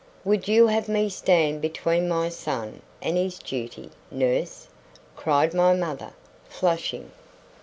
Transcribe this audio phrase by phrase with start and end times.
[0.25, 4.67] "Would you have me stand between my son and his duty, nurse?"
[5.15, 6.13] cried my mother,
[6.49, 7.11] flushing.